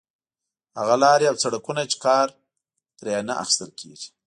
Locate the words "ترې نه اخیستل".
2.99-3.69